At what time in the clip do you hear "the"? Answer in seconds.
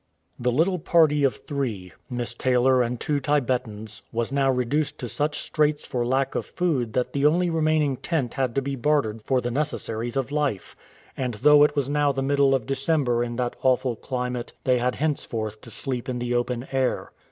0.39-0.51, 7.13-7.27, 9.41-9.51, 12.11-12.23, 12.49-12.55, 16.17-16.33